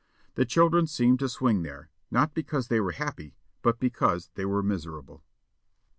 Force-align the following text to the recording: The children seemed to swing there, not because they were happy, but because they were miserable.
The 0.33 0.45
children 0.45 0.87
seemed 0.87 1.19
to 1.19 1.29
swing 1.29 1.61
there, 1.61 1.91
not 2.09 2.33
because 2.33 2.69
they 2.69 2.79
were 2.81 2.93
happy, 2.93 3.35
but 3.61 3.79
because 3.79 4.31
they 4.33 4.45
were 4.45 4.63
miserable. 4.63 5.23